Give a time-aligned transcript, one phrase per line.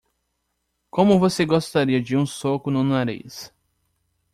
[0.89, 3.53] Como você gostaria de um soco no nariz?